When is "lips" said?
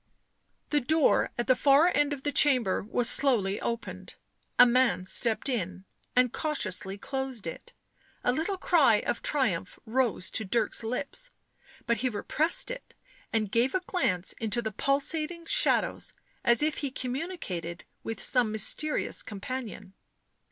10.83-11.29